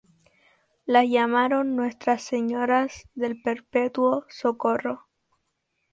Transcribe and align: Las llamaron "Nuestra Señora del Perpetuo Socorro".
Las 0.87 1.05
llamaron 1.07 1.75
"Nuestra 1.75 2.17
Señora 2.17 2.87
del 3.13 3.39
Perpetuo 3.39 4.25
Socorro". 4.29 5.07